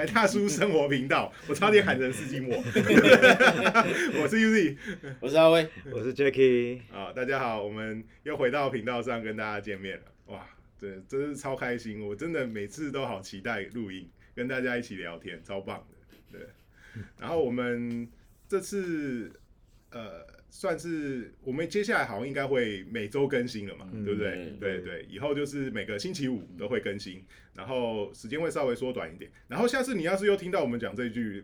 [0.00, 2.56] 来大叔生活频道，我差点喊成世纪末。
[2.56, 4.74] 我是 Uzi，
[5.20, 6.80] 我是阿威，我是 Jacky。
[6.90, 10.04] 啊，大家好，我们又回到频道上跟大家见面了。
[10.28, 16.38] 哇，对，真是超开心，我真的每次都好期待录音，跟大家一起聊天，超棒的。
[16.38, 16.46] 对，
[17.18, 18.08] 然后我们
[18.48, 19.30] 这次
[19.90, 20.40] 呃。
[20.52, 24.52] 算是我们接下来好像应该会每周更新了嘛，对不对？
[24.58, 29.30] 对对，以后就是每个星期五都会更新，然后时间会稍微缩短一点。
[29.48, 31.42] 然后下次你要是又听到我们讲这一句，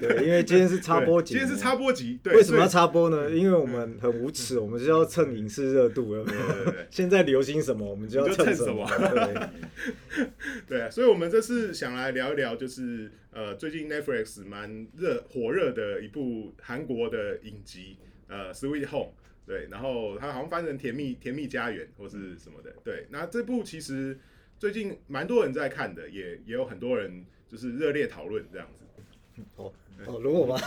[0.00, 3.30] 对，因为今天是插播集，今天是插播集，对，为什么要插播呢？
[3.30, 6.86] 因为我们很无耻，我们是要蹭影视热度，对对对。
[6.90, 10.26] 现在流行什么，我们就要蹭什么，对。
[10.66, 17.98] 对， 所以，我们这次想来聊一聊，就是呃，最近 Netflix 蛮热火热的一部韩国的影集。
[18.26, 19.12] 呃，Sweet Home，
[19.46, 23.06] 对，然后它好像翻成甜蜜甜蜜家园或是什么的，对。
[23.10, 24.18] 那这部其实
[24.64, 29.42] 最近蛮多人在看的，也也有很多人就是热烈讨论这样子。
[29.56, 29.70] 哦
[30.06, 30.58] 哦，如果吗？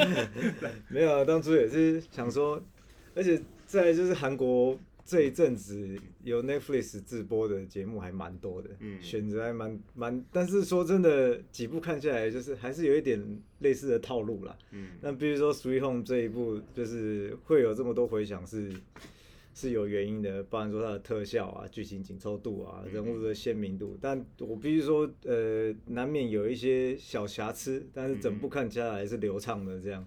[0.88, 2.58] 没有，当初也是想说，
[3.14, 4.78] 而且在就是韩国。
[5.04, 13.18] 这一阵子有 Netflix 自播的节目还蛮多的，嗯，选择还蛮蛮，但是说真的，几部看下来就是还是有一点
[13.60, 18.70] 类似的套路啦，嗯，那比如说 Sweet Home 这一部，就是会有这么多回响是
[19.58, 30.06] 是有原因的，包含说它的特效啊、剧情紧凑度啊、人物的鲜明度，但我必须说，呃，难免有一些小瑕疵，但是整部看起来还是流畅的这样。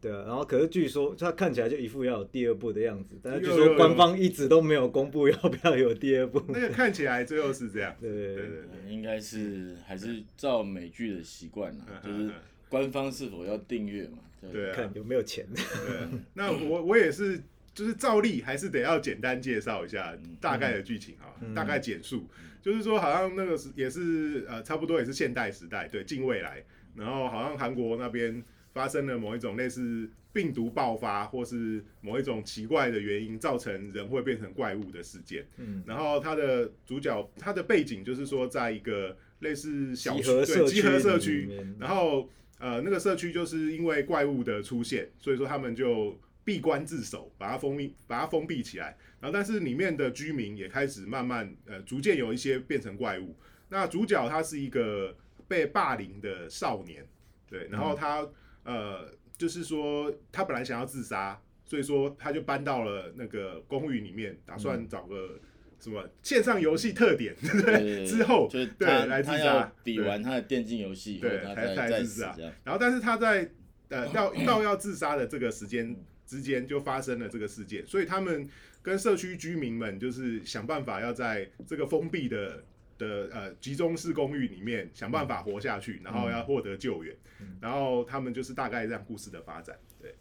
[0.00, 6.42] 对啊，然后可是据说它看起来就一副要有第二部的样子，但是据说官方一直都没有公布要不要有第二部。
[6.52, 8.10] 那个看起来最后是这样，对。
[8.10, 12.28] 对对对，应该是还是照美剧的习惯啦，就是
[12.68, 14.18] 官方是否要订阅嘛，
[14.50, 15.46] 对，看有没有钱。
[16.34, 17.40] 那我我也是，
[17.80, 22.28] 就是照例还是得要简单介绍一下大概的剧情啊，大概简述，
[22.60, 26.62] 就是说好像那个是也是呃差不多也是现代时代，对，近未来，
[26.94, 28.42] 然后好像韩国那边。
[28.72, 35.44] 发生了某一种类似病毒爆发，或是某一种奇怪的原因，造成人会变成怪物的事件。
[35.56, 42.30] 嗯，然后它的主角，它的背景就是说，在一个类似小集合社集合社区，然后
[42.60, 46.16] 呃，那个社区就是因为怪物的出现，所以说他们就
[46.50, 48.96] 闭关自守，把它封闭，把它封闭起来。
[49.20, 53.36] 然后，但是里面的居民也开始慢慢呃，逐渐有一些变成怪物。
[53.68, 55.16] 那主角他是一个
[55.46, 57.06] 被霸凌的少年，
[57.48, 58.26] 对，然后他。
[58.62, 65.40] 呃，就是说他本来想要自杀，所以说他就搬到了那个公寓里面，打算找个
[65.80, 68.06] 什么线上游戏特点，对 不对？
[68.06, 72.36] 之后对来自杀，比完他的电竞游戏，对，才才自杀。
[72.62, 73.50] 然后，但是他在
[73.88, 75.96] 呃要到要自杀的这个时间
[76.30, 78.48] 之间，就发生了这个事件，所以他们
[78.82, 82.62] 跟社区居民们就是想办法要在这个封闭的。
[83.00, 87.16] 的呃集中式公寓里面想办法活下去，然后要获得救援，
[87.58, 89.74] 然后他们就是大概这样故事的发展。
[89.98, 90.14] 对，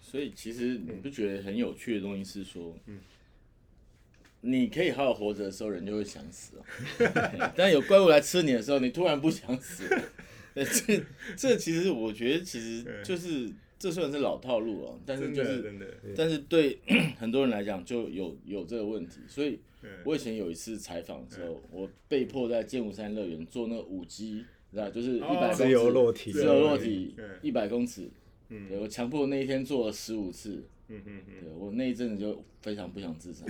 [0.00, 3.00] 所以其实你不觉得很有趣的东西是说，嗯，
[4.40, 6.64] 你可以好好活着的时候，人就会想死哦，
[7.54, 9.84] 但有怪物来吃你的时候，你突然不想死。
[10.54, 11.04] 这
[11.36, 15.72] 这其实我觉得其实 就是这虽然是老套路哦，但是就是
[16.16, 16.78] 但是对
[17.18, 19.58] 很多人来讲就有有这个问题，所以。
[20.04, 28.08] 我以前有一次采访的时候，我被迫在剑湖山乐园做那个五 G，知道就是一百自由落体，自由落体一百公尺，
[28.68, 33.44] 对我强迫那一天做了十五次，嗯嗯嗯，对我那一阵子就非常不想自杀。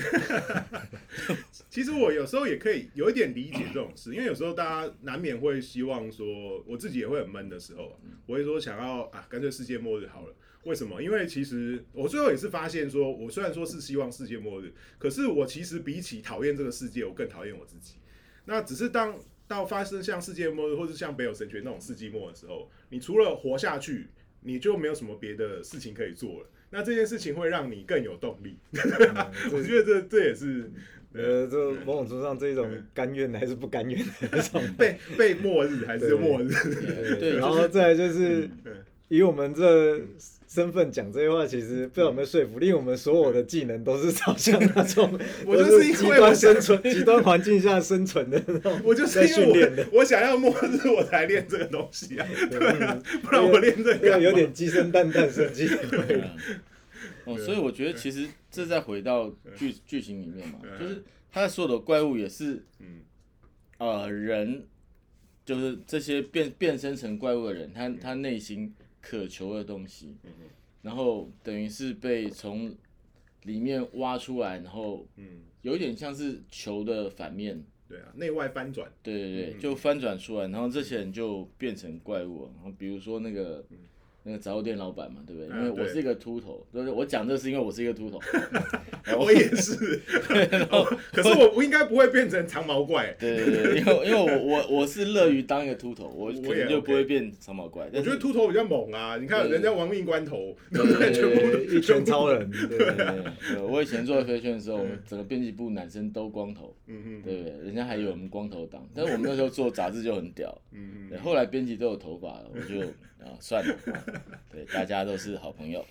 [1.68, 10.34] 其实我有时候也可以有一点理解这种事，因为有时候大家难免会希望说，我自己也会很闷的时候，我会说想要啊，干脆世界末日好了。
[10.64, 11.00] 为什么？
[11.00, 17.96] 因为其实我最后也是发现，说我虽然说是希望世界末日，可是我其实比起讨厌这个世界，我更讨厌我自己。
[18.46, 19.16] 那只是当
[19.46, 24.08] 到发生像世界末日，或是像北有神权那种世纪末的时候，你除了活下去，
[24.40, 26.50] 你就没有什么别的事情可以做了。
[26.70, 28.56] 那这件事情会让你更有动力。
[29.52, 30.70] 我觉得这这也是
[31.12, 36.48] 呃，这某种程度上这一种甘愿还是不甘愿的那种 被被末日还是末日。
[37.20, 38.48] 对，然后再就是。
[39.08, 40.00] 以我们这
[40.48, 42.66] 身份讲这些话，其实不知道有没有说服力。
[42.66, 48.80] 因为我们所有的技能都是朝向那种， 我就是极端生存、 极端环境下生存的那种。
[48.84, 52.26] 我就是训练的，我想要末日，我才练这个东西啊，
[53.22, 55.68] 不然我练这个有点鸡生蛋，蛋生鸡。
[57.26, 61.02] 哦，所以我觉得其实这再回到剧剧情里面嘛，就是
[61.32, 63.00] 他所有的怪物也是，嗯，
[63.78, 64.64] 呃，人
[65.44, 68.72] 就是这些变变身成怪物的人，他他内心。
[69.08, 70.16] 渴求的东西，
[70.82, 72.74] 然后等于是被从
[73.44, 82.50] 里面挖出来，然后，嗯，有一点像是球的反面，对啊，内外翻转，对对对，嗯就翻转出来，然后这些人就变成怪物了。
[82.56, 83.64] 然后比如说那个
[84.28, 85.48] 那个杂货店老板嘛，对不对？
[85.56, 86.92] 因为我是一个秃头，对不对？
[86.92, 88.20] 我讲这是因为我是一个秃头，
[89.16, 90.00] 我也是，
[90.72, 94.26] 哦可是我我应该不会变成长毛怪，对对对，因为因为我
[94.56, 97.88] 我我是乐于当一个秃头，我可我也能就不会变长毛怪。
[97.92, 99.16] 我觉得秃头比较猛啊！
[99.16, 101.12] 你看人家亡命关头，对对不对？
[101.14, 107.52] 全部一拳超人，对对对对，对我以前做飞圈的时候，我们整个编辑部男生都光头，嗯嗯对不对？
[107.64, 110.52] 人家还以为我们光头党，但是我们那时候做杂志就很屌。
[110.72, 112.80] 嗯嗯，后来编辑都有头发了，我就
[113.24, 113.74] 啊算了，
[114.52, 115.84] 对，大家都是好朋友。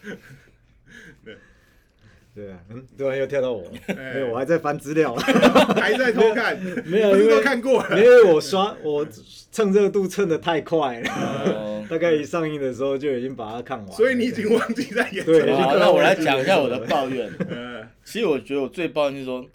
[2.33, 7.98] 对啊，嗯，突然又跳到我，哎没有，我还在翻资料，嗯， 还在偷看，没有，因为看过了。
[7.98, 9.07] 因为我刷我
[9.51, 11.10] 蹭热度蹭的太快了，
[11.56, 17.31] 哦 大概一上映的时候就已经把它看完，所以你已经忘记在演对什么好，那我来讲一下我的抱怨。
[17.50, 19.50] 呃其实我觉得我最抱怨就是说，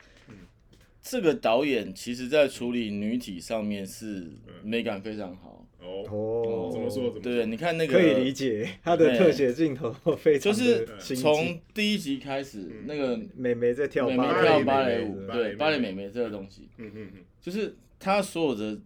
[1.03, 4.27] 这个导演其实在处理女体上面是
[4.63, 5.65] 美感非常好。
[5.83, 7.05] 哦，说？
[7.05, 18.79] 怎么对，你看那个可以理解，他的特写镜头非常的就是从第一集开始，那个美眉在跳美眉芭蕾跳芭蕾舞，对芭蕾美眉这个东西，嗯嗯嗯，就是他所有的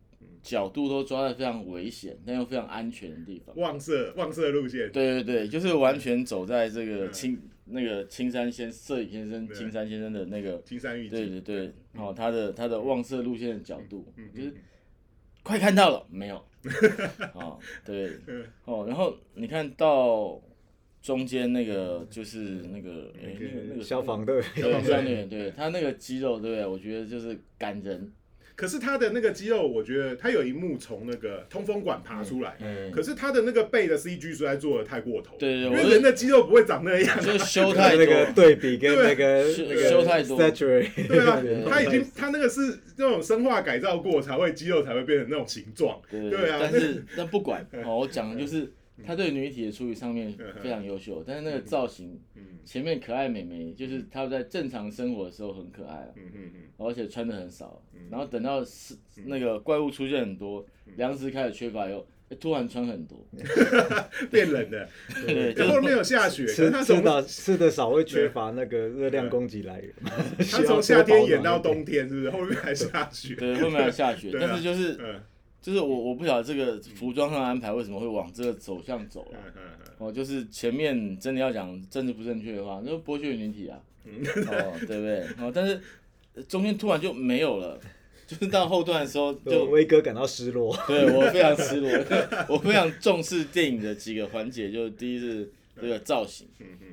[0.43, 3.57] 角度都抓在非常危险但又非常安全的地方。
[3.57, 14.53] 望色望色路线，对对对，就是完全走在这个嗯青那个青山先摄影先生青山先生的那个青山玉对对，对对，哦，他的他的望色路线的角度，嗯就是
[15.43, 16.45] 快看到了没有？
[17.35, 20.41] 哦，对 嗯，哦，然后你看到
[21.03, 22.39] 中间那个就是
[22.73, 26.67] 那个哎那个那个消防队，消防队， 对他那个肌肉，对不对？
[26.67, 28.11] 我觉得就是感人，
[28.57, 40.41] 可是他的那个肌肉，我觉得他有一幕从那个通风管爬出来，嗯，可是他的那个背的 CG 实在做的太过头，因对对我是为人的肌肉不会长那样，就是修太那个，对比跟那个修那个修太多。
[40.41, 48.71] saturate，对啊对，他已经他那个是那种生化改造过才会肌肉才会变成那种形状，对对啊但是那不管哦，我讲的就是
[49.05, 58.95] 他对女体的处理上面嗯非常优秀，但是那个造型嗯前面可爱美眉，就是她在正常生活的时候很可爱啊，嗯嗯嗯，而且穿的很少，然后等到是
[59.27, 60.65] 那个怪物出现很多，
[60.97, 62.07] 粮食开始缺乏以后，
[62.41, 63.27] 突然穿很多，
[64.31, 64.89] 变冷了，
[65.27, 69.81] 对对，就然后面有下雪，吃的吃的少会缺乏那个热量供给来。
[69.81, 69.93] 源，
[70.51, 72.31] 他从夏天演到冬天，是不是？
[72.31, 74.39] 后面还下雪，对后面还下雪， 啊。
[74.41, 75.21] 但是就是嗯
[75.65, 79.39] 就是我我不晓得这个服装上的安排为什么会往这个走向走了。
[79.97, 85.27] 哦，就是前面真的要讲政治不正确的话，那就剥削女体啊，哦，对不对？
[85.39, 85.81] 哦，但是
[86.35, 87.81] 呃中间突然就没有了，
[88.27, 90.77] 就是到后段的时候就就威哥感到失落。
[90.87, 91.91] 对我非常失落，
[92.51, 95.51] 我非常重视电影的几个环节，就是第一是
[95.81, 96.47] 这个造型，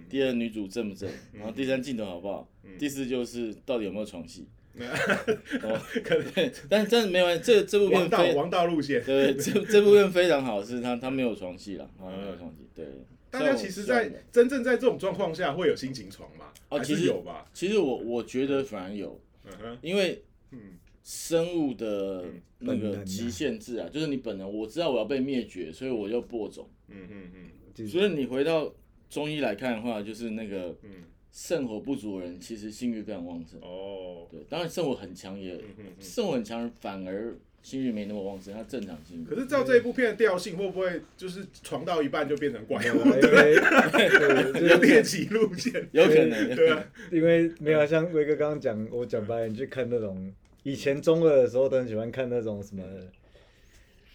[0.09, 2.47] 第二女主正不正，然后第三镜头好不好，
[2.79, 4.47] 第四就是到底有没有床戏。
[5.63, 9.03] 哦，可能对，但但是没有这这部片非王道王道路线。
[9.03, 12.85] 对这这部片非常好，是它它没有床戏了，啊没有床戏，对。
[13.29, 16.47] 大家其实，在真正在这种状况下会有心情床吗？
[16.69, 17.49] 还哦其实有吧。
[17.53, 20.21] 其实我我觉得反而有，嗯哼，因为
[20.51, 20.59] 嗯
[21.03, 22.25] 生物的
[22.59, 26.69] 那个极限制啊，就是你本能我知道我要被灭绝，所以我就播种。
[26.89, 27.31] 嗯嗯
[27.77, 28.69] 嗯所以你回到
[29.09, 33.59] 中医来看的话，就是那个嗯，肾火不足的人，其实性欲非常旺盛。
[33.61, 35.59] 哦，对，当然肾火很强也。
[35.99, 37.33] 肾火很强反而
[37.63, 39.25] 性欲没那么旺盛，他正常性欲。
[39.25, 42.97] 可是照这一部片的调性，会不会就是床到一半就变成怪物？
[43.05, 50.33] 因为对，有是猎奇路线， 有可能，对啊，因为没有像威哥刚刚讲，我讲白了，你去看那种
[50.63, 52.83] 以前中二的时候都很喜欢看那种什么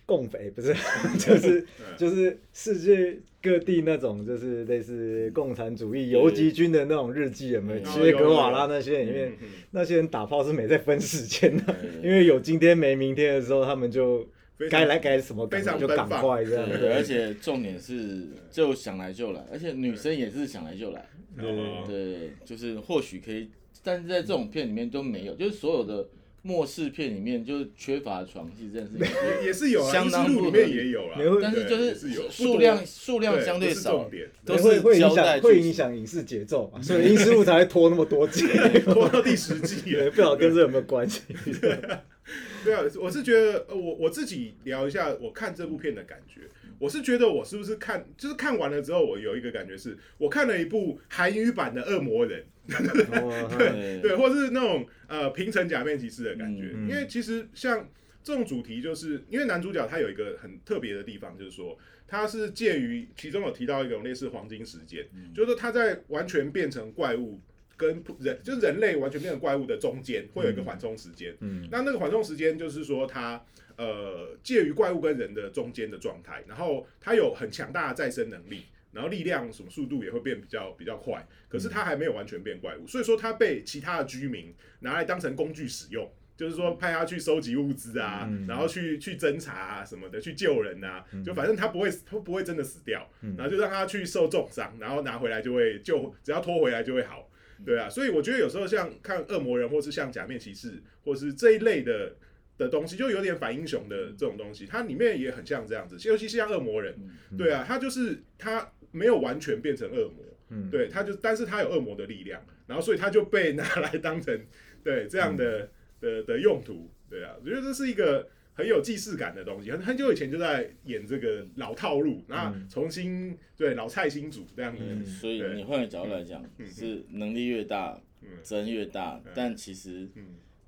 [0.06, 0.72] 共匪，不是，
[1.18, 1.66] 就是
[1.98, 7.80] 就是世界各地那种就是类似共产主义游击军的那种日记，有没有？
[7.80, 9.32] 嗯切格瓦拉那些里面
[9.72, 14.26] 那些人打炮是没在分时间的，因为有今天没明天的时候，他们就
[14.70, 15.46] 该来该什么
[15.78, 16.68] 就赶快这样。
[16.68, 21.04] 对，而且重点是就想来就来，而且女生也是想来就来。
[21.38, 21.52] 对
[21.86, 23.48] 对，就是或许可以，
[23.82, 26.08] 但是在这种片里面都没有，就是所有的
[26.46, 29.06] 末世片里面就是缺乏床戏这件事情。
[29.40, 31.94] 也也是有啊，相当路里面也有啦，但是就是
[32.30, 35.72] 数量数量相对少，点，都是会影是交代响会影。
[35.72, 38.46] 响影视节奏嘛， 所以英式路才会拖那么多集。
[38.84, 39.96] 拖到第十季。
[40.14, 41.20] 不晓得跟这有没有关系？
[42.64, 46.42] 对啊，我是觉得，呃我我自己聊一下我看这部片的感觉。
[46.78, 52.44] 我是觉得我是不是看，就是看完了之后，我有一个感觉是，我看了一部韩语版的《恶魔人》，
[53.22, 56.64] 哦对对，或是那种呃平成假面骑士的感觉。
[56.74, 57.88] 嗯嗯因为其实像
[58.22, 67.40] 这种主题，就是因为男主角他有一个很特别的地方，就是说他是介于其中有提到一种类似黄金时间，就是说他在完全变成怪物
[67.76, 71.36] 跟人就是人类完全变成怪物的中间，会有一个缓冲时间。
[71.40, 73.42] 嗯那那个缓冲时间就是说它
[73.76, 86.10] 呃介于怪物跟人的中间的状态，然后它有很强大的再生能力，然后力量什么速度也会变比较比较快，可是它还没有完全变怪物，所以说它被其他的居民拿来当成工具使用。
[86.36, 97.26] 就是说派他去收集物资啊，嗯然后去去侦查啊什么的，去救人啊，就反正他不会他不会真的死掉，然后就让他去受重伤，然后拿回来就会救，只要拖回来就会好。
[97.64, 102.16] 对啊，所以我觉得有时候像看恶魔人，或是像假面骑士，或是这一类的
[102.58, 106.94] 的东西，就有点反英雄的这种东西，它里面也很像这样子，尤其是像恶魔人，
[107.36, 110.70] 对啊，他就是他没有完全变成恶魔，嗯。
[110.70, 114.38] 对，他就但是他有恶魔的力量，然后所以他就被拿来当成
[114.84, 115.70] 对这样的、
[116.00, 118.28] 的的用途，对啊，我觉得这是一个。
[118.56, 128.00] 很有既视感的东西，很很久以前就在演这个老套路，那重新对老菜新煮这样子，嗯，所以你换个角度来讲，是能力越大，
[128.42, 130.08] 责任越大，但其实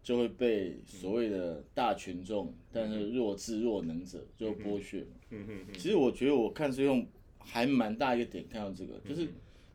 [0.02, 5.06] 就会被所谓的大群众，但是弱智弱能者就剥削。
[5.30, 7.06] 嗯嗯嗯其实我觉得我看是用
[7.38, 9.26] 还蛮大一个点看到这个，就是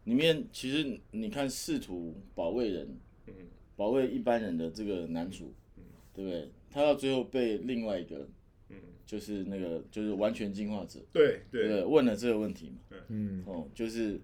[0.03, 2.87] 里面其实你看试图保卫人，
[3.75, 5.51] 保卫一般人的这个男主，
[6.13, 6.51] 对不对？
[6.73, 8.27] 他到最后被另外一个，
[9.05, 11.85] 就是那个就是完全进化者，对对，对？
[11.85, 13.43] 问了这个问题嘛，嗯。
[13.45, 14.19] 哦，就是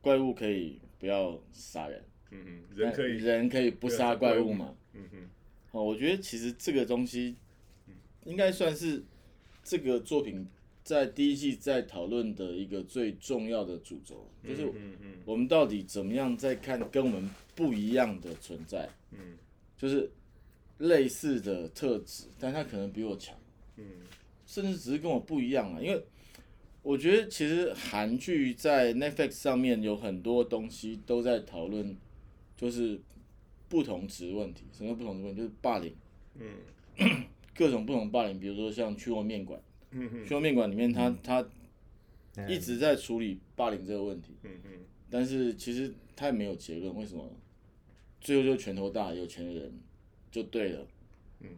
[0.00, 4.76] 怪物可以不要杀人，嗯嗯，人可以，人可以不杀怪物嘛？
[4.92, 5.28] 嗯嗯
[5.72, 7.34] 哦，我觉得其实这个东西
[8.24, 9.02] 应该算是
[9.64, 10.46] 这个作品
[10.84, 19.18] 在第一季在讨论的一个最重要的主轴，就是嗯嗯我们到底怎么样在看跟我们不一样的存在，嗯
[19.84, 20.10] 就是
[20.78, 23.36] 类似的特质，但他可能比我强，
[23.76, 23.84] 嗯
[24.46, 25.78] 甚至只是跟我不一样啊。
[25.78, 26.02] 因为
[26.82, 31.94] 我觉得其实韩剧在 Netflix 上面有很多东西都在讨论，
[32.56, 32.98] 就是
[33.68, 34.64] 不同值问题。
[34.72, 35.42] 什么叫不同质问题？
[35.42, 35.94] 就是霸凌，
[36.38, 37.24] 嗯
[37.54, 39.60] 各种不同霸凌，比如说像去过面馆，
[39.90, 41.46] 嗯嗯驱魔面馆里面他他
[42.36, 44.70] 哎一直在处理霸凌这个问题，嗯嗯
[45.10, 47.30] 但是其实他也没有结论，为什么？
[48.24, 49.70] 最后就拳头大有钱的人
[50.32, 50.84] 就对了。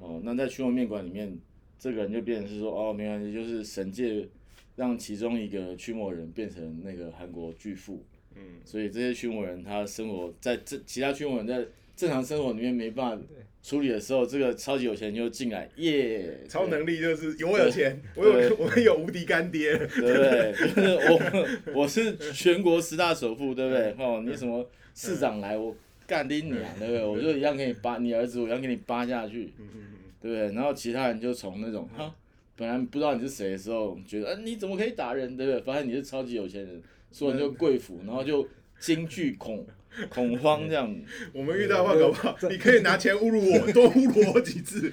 [0.01, 1.39] 哦，那在驱魔面馆里面，
[1.79, 4.27] 这个人就变成是说，哦，没关系，就是神界
[4.75, 8.05] 让其中一个驱魔人变成那个韩国巨富，
[8.35, 13.25] 嗯所以这些驱魔人他生活在这其他驱魔人在正常生活里面没办法
[13.63, 20.53] 处理的时候，这个超级有钱人就进来，耶， 超能力就是有我有钱，我有 我有无敌干爹，对不对？
[20.53, 23.95] 就是我我是全国十大首富，对不对？
[24.05, 25.75] 哦，你什么市长来，我
[26.07, 27.05] 干你娘，对不对？
[27.05, 29.83] 我就一样给你扒你儿子，我一样给你扒下去，嗯嗯
[30.21, 30.55] 对不对？
[30.55, 32.15] 然后其他人就从那种哈，
[32.57, 35.61] 本来不知道你是谁的时候，觉得，哎、你怎么可以打人，对不对？
[35.61, 38.47] 发现你是超级有钱人，所有人就跪服，然后就
[38.79, 39.67] 惊惧恐
[40.11, 40.91] 恐慌这样。
[40.93, 44.91] 嗯，我们遇到的话搞不好，你可以拿钱侮辱我，多侮辱我几次，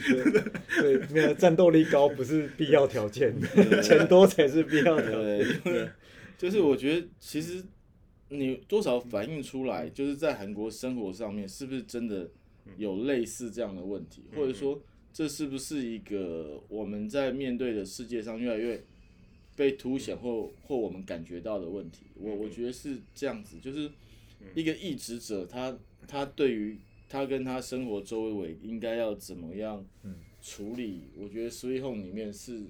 [0.80, 3.34] 对，没有战斗力高不是必要条件，
[3.82, 5.62] 钱多才是必要条件。
[5.64, 5.90] 对，
[6.38, 7.64] 就是我觉得其实
[8.36, 12.30] 你多少反映出来，就是在韩国生活上面是不是真的
[12.78, 14.82] 有类似这样的问题，或者说
[15.14, 18.84] 这是不是一个我们在面对的世界上越来越
[19.56, 22.06] 被凸显或或我们感觉到的问题？
[22.16, 23.90] 我我觉得是这样子，就是
[24.56, 29.86] 一个义职者他他对于他跟他生活周围应该要怎么样
[30.42, 31.04] 处理？
[31.18, 32.64] 我觉得《Sweet Home》里面是。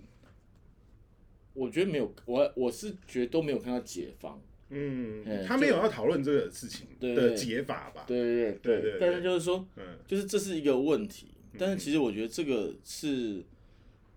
[1.55, 4.41] 我觉得没有，我我是觉得都没有看到解放，
[4.73, 8.03] 嗯哎，他没有要讨论这个事情的解法吧？
[8.07, 11.27] 对对对对对但是就是说，嗯就是这是一个问题，
[11.57, 13.43] 但是其实我觉得这个是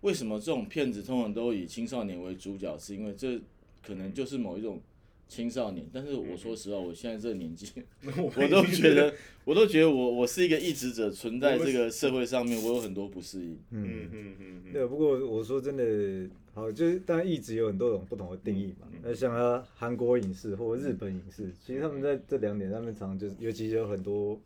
[0.00, 3.38] 为什么这种骗子通常都以青少年为主角，是因为这
[3.86, 4.80] 可能就是某一种
[5.28, 5.86] 青少年。
[5.92, 7.68] 但是我说实话，我现在这个年纪，
[8.04, 9.12] 我 我都觉得，
[9.44, 13.58] 我都觉得我我是一个异质者，存在这个社会上面，我有很多不适应。
[13.70, 18.88] 嗯嗯嗯嗯对，不过我说真的，好，就是当然一直有很多种不同的定义嘛。
[19.02, 24.40] 那像啊韩国影视或日本影视，其实他们在这两点上面常常就是，尤其有很多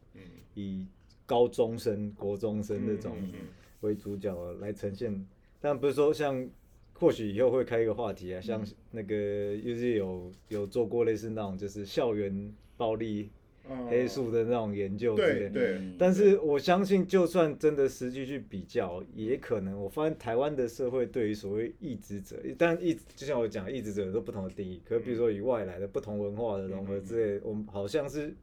[0.55, 0.85] 以
[1.25, 3.17] 高中生、国中生那种
[3.83, 5.25] 为主角来呈现。
[5.61, 6.49] 但不是说像，
[6.95, 13.31] 或许以后会开一个话题啊，像那个就是有有做过类似那种就是校园暴力、嗯，
[13.89, 15.51] 黑素的那种研究之类的。
[15.51, 24.81] 对但是我相信，就算真的实际去比较，也可能我发现台湾的社会对于所谓异质者，但异就像我讲，异质者有都不同的定义。
[24.85, 28.35] 可是比如说以外来的不同文化的融合之类，我们好像是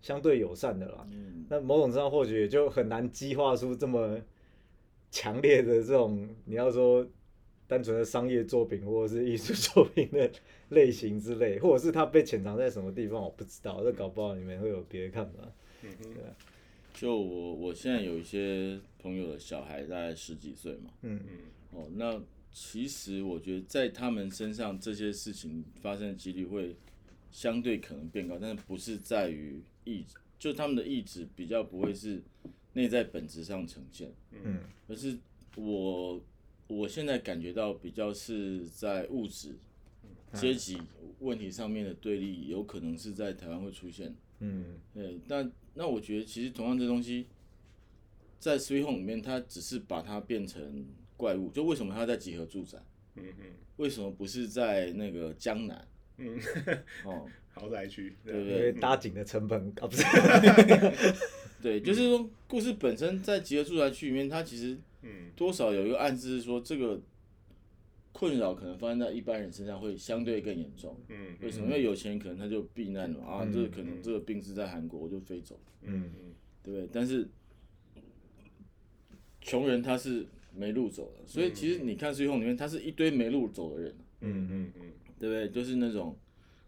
[0.00, 1.06] 相对友善的啦。
[1.10, 4.18] 嗯那某种程度上或许也就很难激化出这么
[5.10, 7.06] 强烈的这种，你要说
[7.72, 10.30] 单纯的商业作品或者是艺术作品的
[10.68, 15.38] 类型之类，或者是它被潜藏在什么地方，我不知道，这搞不好你们会有别的看法。
[15.82, 16.36] 嗯哼，对啊，
[16.92, 21.38] 就我我现在有一些朋友的小孩大概十几岁嘛，嗯嗯
[21.70, 22.20] 哦，那
[22.52, 26.76] 其实我觉得在他们身上这些事情发生的几率会
[27.30, 32.20] 相对可能变高，但是不是在于意志，就他们的意志比较不会是
[32.74, 34.12] 内在本质上呈现，
[34.44, 35.16] 嗯而是
[35.56, 36.20] 我
[36.66, 39.56] 我现在感觉到比较是在物质
[40.32, 40.80] 阶级
[41.20, 44.14] 问题上面的对立，有可能是在台湾会出现。
[44.40, 47.26] 嗯对，但那我觉得其实同样这东西，
[48.38, 50.84] 在 Sweet Home 里面，它只是把它变成
[51.16, 51.50] 怪物。
[51.50, 52.78] 就为什么它在集合住宅？
[53.16, 53.44] 嗯哼，
[53.76, 55.86] 为什么不是在那个江南？
[56.16, 56.38] 嗯，
[57.04, 60.02] 哦， 豪宅区，对不因为搭景的成本啊不是，
[61.62, 67.00] 对，就是说故事本身在集合住宅区里面，它其实嗯多少有一个暗示是说，这个
[68.12, 70.96] 困扰可能发生在一般人身上会相对更严重。
[71.08, 71.66] 嗯为什么？
[71.66, 75.58] 因为有钱人可能他就避难了嘛啊，嗯这个可能这个病是在韩国，我就飞走。
[75.82, 76.10] 嗯
[76.62, 76.88] 对不对？
[76.92, 77.28] 但是
[79.40, 85.48] 穷人他是没路走的，所以其实你看《最后》里面，他是一堆没路走的人，嗯嗯嗯对不对？
[85.50, 86.16] 就是那种，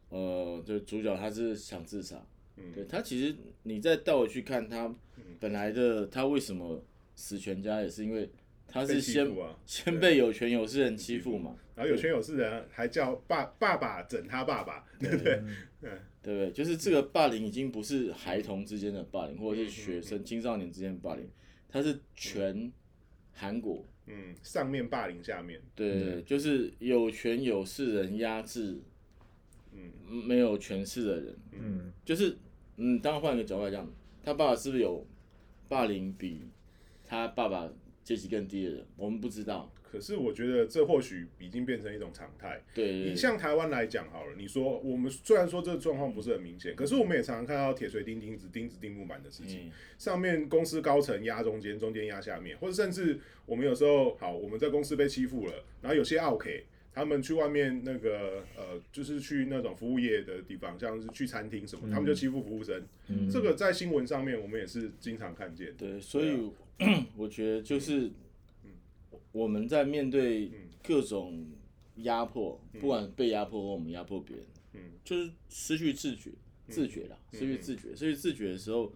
[0.08, 2.20] 呃，就是主角他是想自杀，
[2.56, 4.92] 嗯对他其实你再倒回去看他
[5.38, 6.82] 本来的他为什么
[7.14, 8.30] 死全家，也是因为
[8.66, 9.30] 他是先
[9.66, 15.11] 先被有权有势人欺负嘛，然后有权有势人还叫爸爸爸整他爸爸，对。
[15.11, 15.35] 不对？
[15.83, 15.99] 嗯。
[16.23, 16.50] 对不对？
[16.52, 21.28] 就是这个霸凌已经不是孩童之间的霸凌，或者是学生、青少年之间的霸凌，
[21.68, 22.73] 他是全
[23.33, 23.85] 韩国。
[24.06, 28.80] 嗯，上面霸凌下面，对对对，就是有权有势人压制，
[29.73, 29.92] 嗯。
[30.26, 31.92] 没有权势的人，嗯。
[32.06, 32.35] 就是
[32.78, 33.87] 嗯，当然换一个角度来讲，
[34.23, 35.06] 他爸爸是不是有
[35.68, 36.40] 霸凌比
[37.14, 37.71] 他爸爸
[38.02, 38.87] 阶级更低的人？
[38.97, 39.71] 我们不知道。
[39.83, 42.61] 可是我觉得这或许已经变成一种常态。
[42.75, 49.68] 对对对，以像台湾来讲好了，你说我们虽然说这个状况不是很明显，可是我们也常常看到铁锤钉钉子、钉子钉木板的事情。
[49.68, 62.80] 嗯上面公司高层压中间，中间压下面，或者甚至我们有时候好，我们在公司被欺负了，然后有些 OK，他们去外面那个呃，就是去那种服务业的地方，像是去餐厅什么，他们就欺负服务生。
[63.09, 63.28] 嗯。
[63.28, 65.74] 这个在新闻上面我们也是经常看见。
[65.76, 66.50] 对，所以
[67.16, 68.11] 我觉得就是
[69.33, 70.52] 我们在面对
[70.85, 71.44] 各种
[71.96, 74.80] 压迫，不管被压迫或我们压迫别人，嗯。
[75.02, 76.30] 就是失去自觉，
[76.68, 78.92] 自觉啦，失去自觉，失去自觉的时候，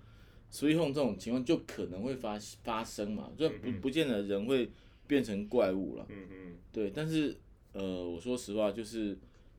[0.51, 4.71] 所以用这种情况就可能会发发生嘛，就不不见得人会
[5.09, 6.57] 变成怪物了，嗯嗯。
[6.71, 7.37] 对，但是
[7.79, 9.17] 呃，我说实话，就是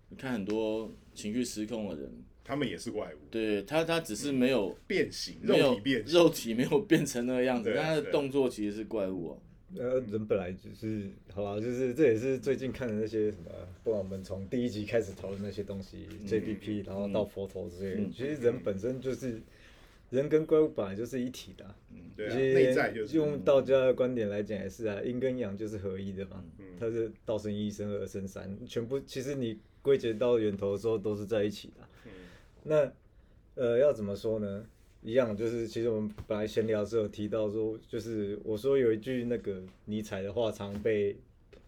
[0.09, 2.11] 你看很多情绪失控的人，
[2.43, 6.13] 他们也是怪物，对他他只是没有变形，没有肉体变形。
[6.13, 9.37] 肉体没有变成那个样子，对但他的对动作其实是怪物啊。
[9.77, 13.51] 呃，人本来就是，好吧，就是这也是最近看的那些什么，
[13.83, 19.39] 不管我们从第一集开始讨论那些东西、j p p 然后到佛陀之类的，嗯其实人本身就是
[20.09, 21.75] 人跟怪物本来就是一体的啊、
[22.15, 26.65] 对啊，其实内在就是用道家的观点来讲也是啊，阴跟阳就是合一的嘛，嗯。
[26.79, 32.11] 它是道生一，生二，生三，全部其实你归结到源头的时候都是在一起的啊、嗯。
[32.63, 32.91] 那
[33.55, 34.65] 呃要怎么说呢？
[35.01, 41.15] 一样就是，其实我们本来闲聊的时候有提到说，就是我说有一句那个尼采的话常被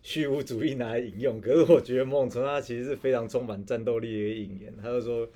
[0.02, 4.74] 虚无主义拿来引用，可是我觉得某种程度它其实是非常充满战斗力的一个引言。
[4.82, 5.30] 他就说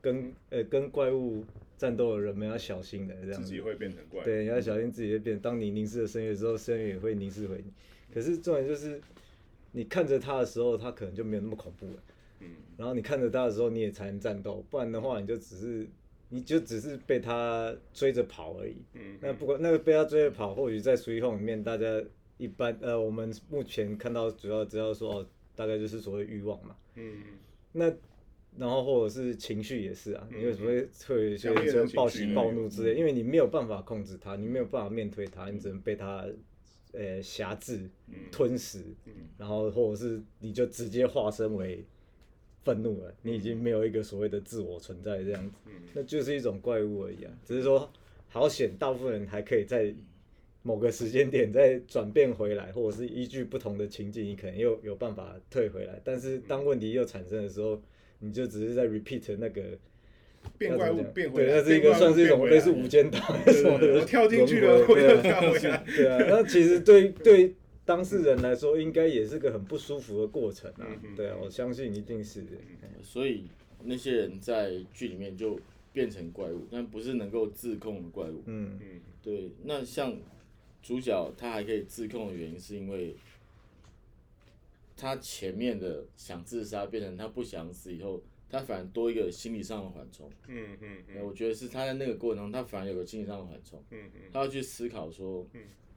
[0.00, 1.44] 跟呃跟怪物
[1.82, 3.60] 战斗的人们要小心的这样子自己。
[3.60, 4.24] 会变成怪物。
[4.24, 5.36] 对，你要小心自己会变。
[5.40, 7.72] 当你凝视了深渊之后，深渊也会凝视回你。
[8.14, 9.00] 可是重点就是，
[9.72, 12.02] 你看着他的时候，他可能就没有那么恐怖了。
[12.38, 15.88] 嗯然后你看着他的时候，你也才能战斗，不然的话，你就只是，
[16.28, 18.76] 你就只是被他追着跑而已。
[18.94, 22.00] 嗯，那不管那个被他追着跑，或许在 Sweet Home 里面，大家
[22.38, 26.76] 一般呃，我们目前看到主要知道说，哦，大概就是所谓欲望嘛。
[26.94, 27.22] 嗯
[27.74, 27.90] 那
[28.58, 32.98] 然后或者是情绪也是啊，你为什么会会有一些暴喜暴怒之类？
[32.98, 36.26] 因为你没有办法控制它，你没有办法面对它，你只能被它
[36.92, 37.88] 呃辖制、
[38.30, 38.84] 吞噬，
[39.38, 41.82] 然后或者是你就直接化身为
[42.62, 45.56] 愤怒了，你已经没有一个所谓的自我存在这样子，
[45.94, 47.32] 那就是一种怪物而已啊。
[47.44, 47.90] 只是说
[48.28, 49.94] 好险，大部分人还可以在
[50.62, 56.00] 某个时间点再转变回来，或者是依据不同的情境，你可能又有办法退回来。
[56.04, 57.82] 但是当问题又产生的时候，
[58.22, 59.62] 你就只是在 repeat 那个
[60.56, 63.78] 变怪物变回来，对，那是一个算是一种类似无间道什么的。
[63.78, 65.84] 对对我跳进去了，我又跳回来。
[65.84, 67.54] 对啊，那其实对对
[67.84, 70.86] 当事人来说，应该也是个很不舒服的过程啊。
[71.02, 72.52] 嗯对啊，我相信一定是的。
[73.02, 73.44] 所以
[73.84, 75.58] 那些人在剧里面就
[75.92, 78.42] 变成怪物，但不是能够自控的怪物。
[78.46, 80.16] 嗯嗯对，那像
[80.80, 83.14] 主角他还可以自控的原因，是因为
[85.02, 90.30] 他前面的想自杀变成他不想死以后，他反而多一个心理上的缓冲。
[90.46, 91.26] 嗯嗯嗯。
[91.26, 95.44] 我觉得是他在那个过程中，他反而有个心理上的缓冲，嗯嗯，他要去思考说，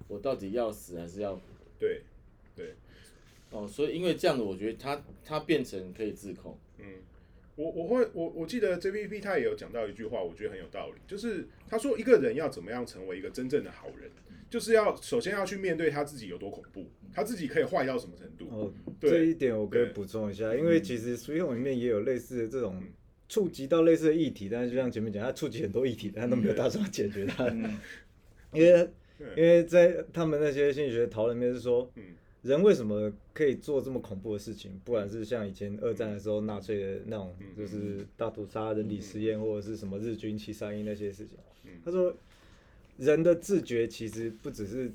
[0.07, 1.39] 我到底要死还是要
[1.77, 2.01] 对，
[2.55, 2.73] 对。
[3.51, 6.57] 哦，所以因为这样的，我觉得他他变成可以自控。
[6.79, 6.85] 嗯。
[7.55, 14.09] 我我会我我记得 JPP 他也有讲到一句话，我觉得很有道理，就是他说一个人要怎么样成为一个真正的好人，
[14.55, 18.47] 就是要首先要去面对他自己有多恐怖，他自己可以坏到什么程度。
[18.49, 22.81] 哦，对这一点我可以补充一下，因为其实《水桶》里面也有类似的这种
[23.27, 27.43] 触及到类似的议题，但是就像前面讲，他触及很多议题，但都没有打算解决它。
[27.49, 27.77] 嗯
[28.53, 28.89] 因为
[29.35, 34.79] 因为在他们那些心理学讨论里面是说嗯，人为什么可以做这么恐怖的事情？
[34.85, 41.37] 不管是像以前二战的时候纳粹的那种，就是大屠杀、人体实验，或者是什么日军七三一那些事情。
[41.83, 42.15] 他说，
[42.97, 44.91] 人的自觉其实不只是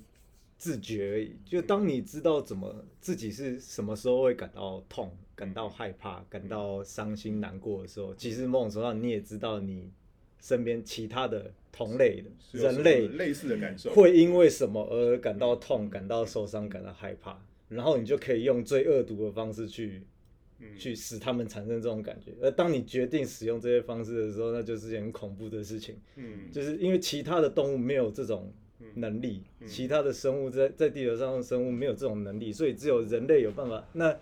[0.56, 9.90] 自觉而已，就当你知道怎么自己是什么时候会感到痛、感到害怕、感到伤心难过的时候，其实某种程度上你也知道你
[10.40, 20.02] 身边其他的同类的人类类似的感受，会因为什么而感到痛、感到受伤、感到害怕，然后你就可以用最恶毒的方式去。
[20.78, 25.96] 去使他们产生这种感觉，而当你决定使用这些方式的时候，那就是件很恐怖的事情。
[26.16, 28.52] 嗯就是因为其他的动物没有这种
[28.94, 33.86] 能力，其他的生物在在地球上的生物没有这种能力，所以只有人类有办法。
[33.92, 34.16] 那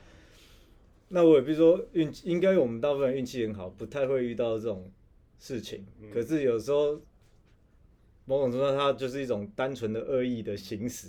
[1.08, 4.90] 那我也比如说运气，应该我们大部分人运气很好，不太会遇到这种
[5.38, 5.86] 事情。
[6.12, 7.00] 可是有时候
[8.26, 11.08] 某种程度上，它就是一种单纯的恶意的行使。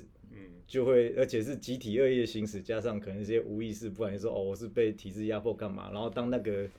[0.70, 6.70] 就会，而且是集体恶意的行使，加上可能一些无意识，不管你说哦，我是被体制压迫干嘛，然后当那个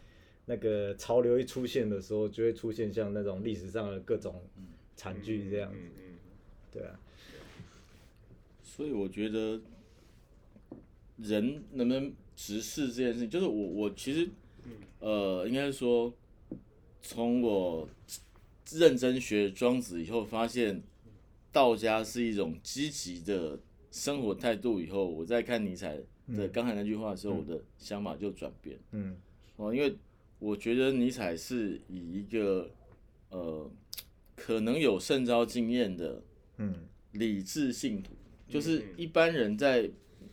[0.47, 4.41] 那个潮流一出现的时候，就会出现像那种历史上的各种
[4.95, 6.17] 惨剧这样子，嗯
[6.73, 7.01] 对啊，
[8.63, 9.61] 所以我觉得
[11.17, 14.29] 人能不能直视这件事情，就是我我其实
[15.01, 16.15] 呃，应该是说
[17.03, 17.89] 从我
[18.71, 20.81] 认真学庄子以后，发现
[21.51, 23.59] 道家是一种积极的
[23.91, 24.81] 生活态度。
[24.81, 25.99] 以后我在看尼采
[26.37, 28.79] 的刚才那句话的时候，我的想法就转变。
[28.93, 29.17] 嗯。
[29.57, 29.97] 哦，因为
[30.39, 32.71] 我觉得尼采是以一个
[33.31, 33.71] 呃
[34.35, 36.23] 可能有圣招经验的
[36.59, 36.75] 嗯。
[37.13, 38.13] 理智信徒，
[38.47, 39.83] 就是一般人在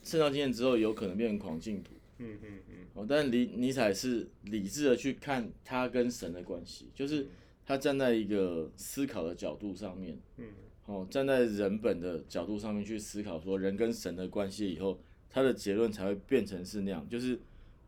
[0.04, 1.92] 圣招经验之后，有可能变成狂信徒。
[2.20, 2.76] 嗯嗯嗯。
[2.94, 7.28] 哦，但尼尼采是理智的去看他跟神的关系，就是
[7.66, 10.46] 他站在一个思考的角度上面，嗯，
[10.88, 17.40] 哦，站在人本的角度上面去思考说人跟神的关系以后，他的结论才会变成是那样，就是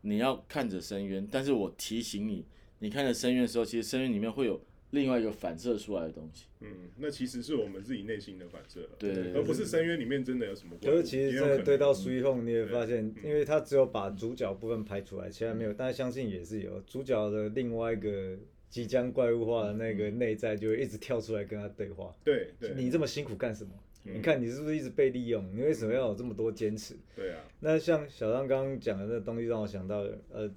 [0.01, 2.45] 你要看着深渊，但是我提醒你，
[2.79, 6.45] 你看着深渊的时候，其实深渊里面会有另外一个反射出来的东西。
[6.59, 10.75] 嗯，那其实是我们自己内心的反射了，对对而不是深渊里面真的有什么。
[10.83, 18.37] 可是其实也有可能真的对到 Sweet Home，你也发现，因为他只有把主角部分拍出来，其他没有，但是相信也是有主角的另外一个
[18.69, 22.15] 即将怪物化的那个内在，就会一直跳出来跟他对话。
[22.23, 23.71] 对对你这么辛苦干什么？
[24.03, 25.45] 你看你是不是一直被利用？
[25.53, 26.95] 你为什么要有这么多坚持？
[27.15, 30.49] 对啊，那像小张刚刚讲的那东西，让我想到了，呃，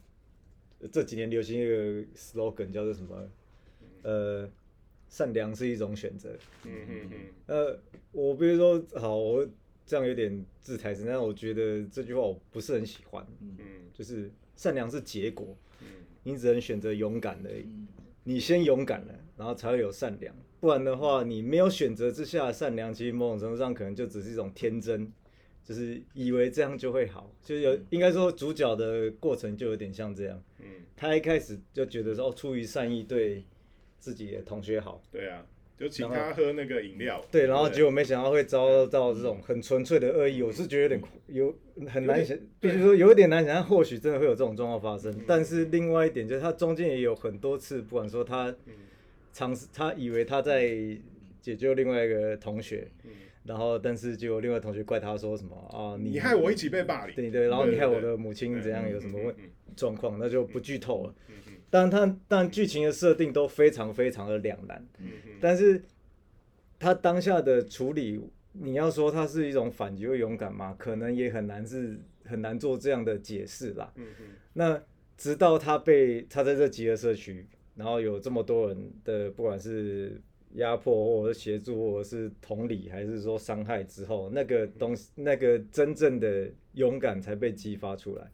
[0.92, 3.28] 这几年流行一个 slogan 叫做什么？
[4.02, 4.48] 呃，
[5.08, 6.30] 善良是一种选择。
[6.64, 7.78] 嗯嗯嗯呃，
[8.12, 9.46] 我比如说，好，我
[9.84, 13.26] 这样有点自抬词，但我觉得这句话我不是很喜欢。
[13.40, 13.58] 嗯
[13.92, 15.86] 就是善良是结果，嗯
[16.22, 17.86] 你只能选择勇敢而已。
[18.24, 20.34] 你先勇敢了，然后才会有善良。
[20.60, 25.12] 不然的话，你没有选择之下的善良，其实某种程度上可能就只是一种天真，
[25.64, 27.34] 就是以为这样就会好。
[27.42, 30.40] 就有应该说主角的过程就有点像这样。
[30.60, 33.44] 嗯，他一开始就觉得说，哦，出于善意对
[33.98, 35.44] 自己的同学好，对啊，
[35.82, 37.20] 就请他喝那个饮料。
[37.28, 45.12] 对，然后不结果没想到会遭到这种很纯粹的恶意，我是觉得有点有很难想，必须说有一点难想象，或许真的会有这种状况发生。
[45.26, 48.54] 但是另外一点就是，他中间也有很多次，不管说他
[49.32, 50.70] 尝试，他以为他在
[51.40, 52.86] 解救另外一个同学，
[53.44, 57.16] 然后但是结果另外同学怪他说什么啊，你你害我一起被霸凌。
[57.16, 61.14] 对对，然后你害我的母亲怎样，有什么问嗯状况，那就不剧透了。
[61.72, 65.08] 但他但剧情的设定都非常非常的两难，嗯
[65.40, 65.82] 但是
[66.78, 68.20] 他当下的处理，
[68.52, 70.76] 你要说他是一种反击又勇敢吗？
[70.78, 73.90] 可能也很难是很难做这样的解释啦。
[74.52, 74.78] 那
[75.16, 80.20] 直到他被他在这集合社区，然后有这么多人的不管是
[80.56, 88.30] 压迫，或者是协助，或者是同理，还是说伤害之后，那个东西，那个真正的勇敢才被激发出来。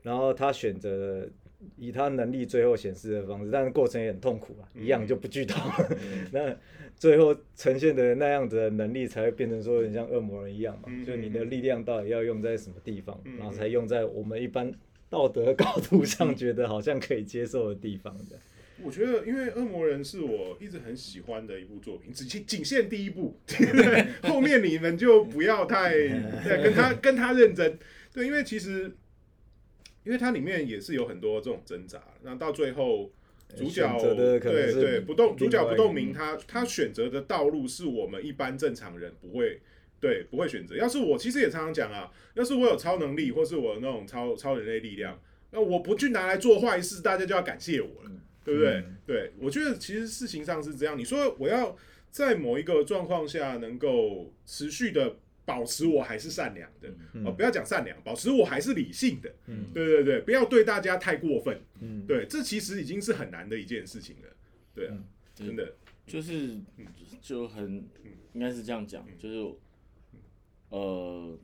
[0.00, 1.28] 然后他选择了
[1.76, 5.60] 以他能力最后显示的方式，但是过程也很痛苦啊，一样就不剧透。
[6.32, 6.56] 那
[6.96, 14.72] 最后呈现的那样子的能力，才会变成说很像恶魔人一样嘛，嗯就你的力量到底要用在什么地方，嗯然后才用在我们一般
[15.10, 18.36] 道德高度上觉得好像可以接受的地方的。
[18.80, 23.36] 我觉得，因为《恶魔人》是我一直很喜欢的一部作品，只 仅仅限第一部，
[24.22, 27.76] 后面你们就不要太对跟他跟他认真，
[28.14, 28.92] 对，因为其实
[30.08, 33.12] 因为它里面也是有很多这种挣扎，那到最后
[33.54, 39.60] 主角对对不动主角不动明，另他他选择的道路是我们一般正常人不会。
[40.00, 40.76] 对，不会选择。
[40.76, 48.10] 要是我，其实也常常讲啊，要是我有超能力，或是我有那种超超人类力量，那我不去拿来做坏事，大家就要感谢我了。
[48.44, 48.70] 对不对？
[48.76, 50.96] 嗯对，我觉得其实事情上是这样。
[50.96, 51.76] 你说我要
[52.10, 55.16] 在某一个状况下能够持续的
[55.48, 59.72] 保持我还是善良的，嗯哦，不要讲善良，保持我还是理性的，嗯。
[59.72, 64.28] 对对对，不要对大家太过分，嗯，对，这其实已经是很难的一件事情了，
[64.74, 65.74] 对啊，嗯真的，
[66.06, 66.60] 就是
[67.22, 67.82] 就很
[68.34, 69.54] 应该是这样讲，就是
[70.68, 71.38] 呃，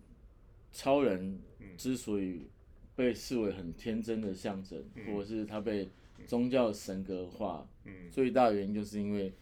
[0.70, 1.40] 超人
[1.78, 2.46] 之所以
[2.94, 5.88] 被视为很天真的象征，或者是他被
[6.26, 8.10] 宗教神格化，嗯。
[8.10, 9.32] 最大的原因就是因为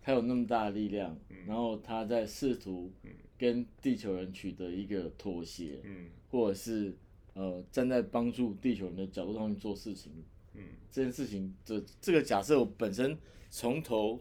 [0.00, 2.92] 他有那么大的力量，然后他在试图
[3.44, 6.08] 跟地球人取得一个妥协，嗯。
[6.30, 6.96] 或者是
[7.34, 10.10] 呃站在帮助地球人的角度上去做事情，
[10.54, 10.62] 嗯。
[10.90, 13.16] 这件事情这这个假设我本身
[13.50, 14.18] 从头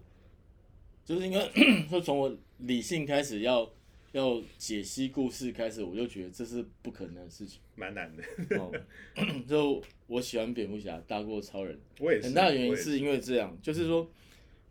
[1.05, 1.47] 就是应该
[1.89, 3.71] 说从我理性开始要
[4.11, 7.59] 要解析故事开始，我就觉得这是不可能的事情。
[7.75, 8.23] 蛮难的，
[8.59, 8.71] 哦，
[9.47, 14.07] 就我喜欢蝙蝠侠大过超人，我也是，很大的原因是因为这样，就是说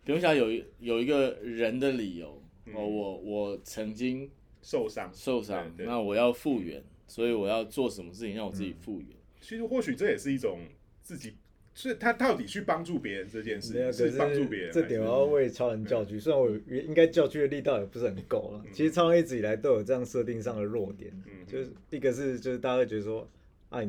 [0.04, 2.74] 蝙蝠侠有一有一个人的理由嗯。
[2.74, 4.30] 哦，我我曾经
[4.62, 9.09] 受伤，受伤，那我要复原，所以我要做什么事情让我自己复原。
[9.40, 10.61] 其实或许这也是一种
[11.03, 11.35] 自己，
[11.75, 18.64] 是他到底去帮助别人这件事，可是帮助别人，这点我要为超人教具，虽然我应该教具的力道也不是很够了。
[18.72, 21.44] 其实超人一直以来都有这样设定上的弱点，嗯。
[21.46, 23.29] 就是一个是就是大家会觉得说，
[23.68, 23.83] 啊，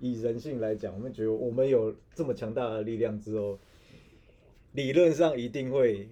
[0.00, 3.58] 以人性来讲，我们觉得我们有这么强大的力量之后，
[4.72, 6.08] 理论上一定会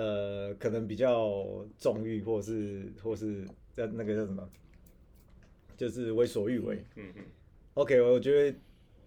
[0.00, 1.44] 呃可能比较
[1.76, 4.48] 纵欲，或是或是在那个叫什么，
[5.76, 6.82] 就是为所欲为。
[6.96, 7.24] 嗯嗯
[7.74, 8.58] OK，我觉得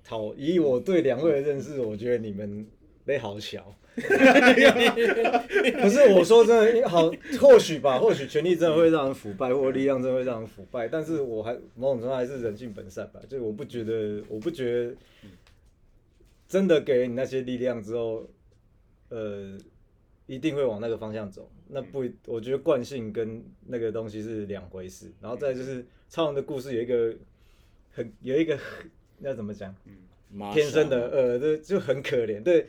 [0.03, 2.67] 讨，以我对两位的认识，我觉得你们
[3.05, 3.75] 得好小。
[3.95, 14.95] 不是我说真的，好，或许吧，或许权力真的会让人腐败，或者力量真的会让人腐败，但是我还某种程度还是人性本善吧，就是我不觉得，我不觉得
[16.47, 18.27] 真的给了你那些力量之后，
[19.09, 19.55] 呃，
[20.25, 21.49] 一定会往那个方向走。
[21.67, 25.11] 那不，我觉得惯性跟那个东西是两回事。
[25.21, 27.15] 然后再就是超人的故事有一个
[27.91, 28.57] 很有一个
[29.19, 29.75] 那怎么讲？
[30.31, 32.41] 马天生的呃，就就很可怜。
[32.41, 32.67] 对，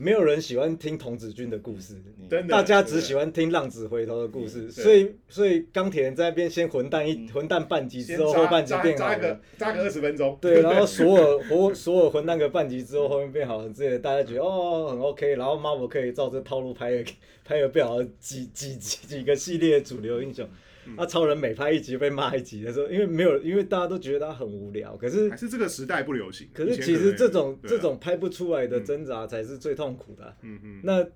[0.00, 1.94] 没有人喜欢听童子军的故事，
[2.30, 4.70] 真的，大家只喜欢听浪子回头的故事。
[4.70, 9.82] 所以，所以钢铁人在那边先混蛋一混蛋半集之后，后半集变好了扎个。
[9.82, 17.10] 二十分钟，对，然后索尔 活索尔混蛋个半集之后，后面变好了之类的，大家觉得哦很 OK，然后 Marvel 可以照这套路拍个
[17.44, 20.48] 拍个不好的几几几几个系列主流英雄。
[20.96, 26.48] 那、超人每拍一集被骂一集的时候，因为没有，因为大家都觉得他很无聊，可是还是这个时代不流行。
[26.52, 31.06] 可是其实这种、啊这，种拍不出来的挣扎才是最痛苦的啊、嗯嗯，那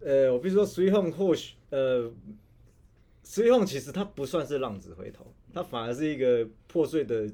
[0.00, 2.10] 呃，我比如说 Sweet Home 或许呃
[3.24, 7.28] ，Sweet Home 其实它不算是浪子回头，它反而是一个破碎的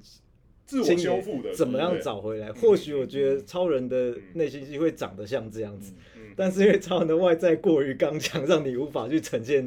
[0.65, 1.95] 自我修复的，怎么样？
[2.01, 2.53] 找回来？
[2.53, 9.67] 或许我觉得超人的内心戏会长得像这样子，嗯但是因为超人的外在过于刚强，让你无法去呈现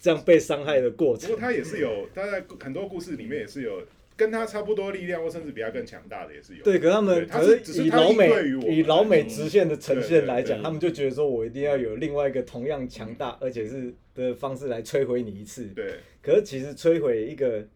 [0.00, 1.40] 这样被伤害的过程不过。
[1.40, 3.82] 他也是有，他在很多故事里面也是有
[4.16, 6.64] 跟他差不多力量，或甚至比他更强大的也是有。
[6.64, 8.30] 对，可他们可是以老美
[8.68, 15.66] 以老美直线的呈现来讲，他们就觉得说我一定要有另外一个同样强大而且是的方式来摧毁你一次。
[15.74, 17.68] 对，可是其实摧毁一个嗯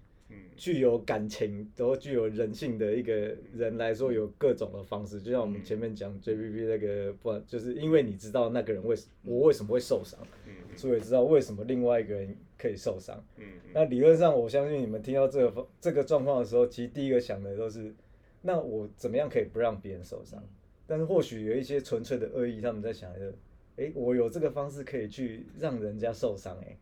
[0.56, 5.20] 具有感情，然后具有人性的一个人来说，有各种的方式。
[5.20, 13.16] 就像我们前面讲 JPP 那个，不就是因为你知道那个人为什我为什么会受伤，嗯所以知道为什么另外一个人可以受伤。
[13.36, 17.94] 嗯嗯那理论上，我相信你们听到这个方这个状况的时候，其实第一个想的都是，
[18.42, 20.42] 那我怎么样可以不让别人受伤？
[20.86, 23.32] 但是或许有一些纯粹的恶意，他们在想的，
[23.76, 26.76] 诶，我有这个方式可以去让人家受伤，诶，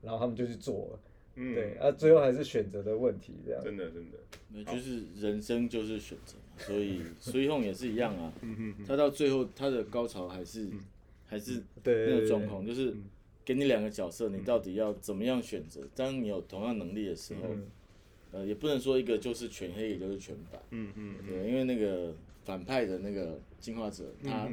[0.00, 1.00] 然后他们就去做了。
[1.36, 3.62] 嗯，对，啊，最后还是选择的问题，这样。
[3.62, 8.32] 真的真的，那就是人生就是选择嘛，所以所以用也是一样啊。
[8.42, 10.68] 嗯嗯他到最后他的高潮还是
[11.26, 12.94] 还是对那个状况，就是
[13.44, 15.80] 给你两个角色，你到底要怎么样选择？
[15.94, 17.66] 当你有同样能力的时候，嗯。
[18.32, 22.14] 呃，也不能说一个就是全黑，一个就是全白，嗯嗯对，因为那个
[22.44, 24.48] 反派的那个进化者，他、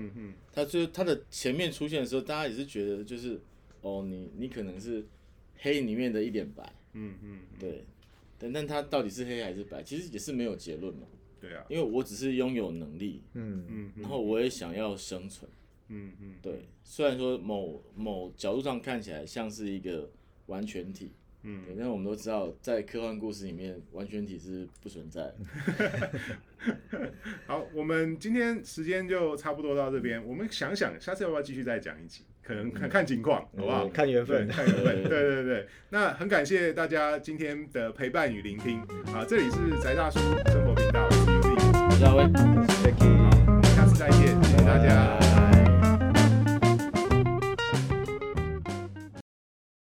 [0.51, 3.39] 他就是他的前面出现的时候，大家也是觉得就是
[3.81, 5.05] 哦，你你可能是
[5.59, 7.83] 黑里面的一点白，嗯嗯，对，
[8.37, 11.07] 但但它到底是黑还是白，其实也是没有结论嘛，
[11.39, 15.49] 对啊，因为我只是拥有能力，嗯，嗯然后我也想要生存，
[15.89, 20.09] 嗯嗯，对，虽然说某某角度上看起来像是一个
[20.47, 21.11] 完全体，
[21.43, 21.65] 嗯。
[21.65, 25.35] 对，但我们都知道，在科幻故事里面，完全体是不存在的。
[27.45, 33.87] 好，我们今天时间就差不多到这边，我们想想下次要不要继续再讲一集，可能看看情况好不好？
[33.89, 34.47] 看缘分。
[34.47, 35.67] 看缘分 对对对。
[35.89, 38.79] 那很感谢大家今天的陪伴与聆听。
[39.13, 45.26] 啊这里是宅大叔生活频道我是尤里我是大卫我是 kk 好我们下次再见谢谢大家。